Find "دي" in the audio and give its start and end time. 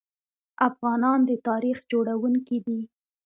2.65-2.79